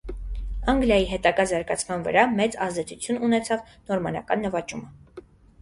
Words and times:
Անգլիայի 0.71 1.05
հետագա 1.09 1.45
զարգացման 1.51 2.07
վրա 2.09 2.25
մեծ 2.39 2.57
ազդեցություն 2.69 3.23
ունեցավ 3.29 3.71
նորմանական 3.93 4.45
նվաճումը։ 4.47 5.23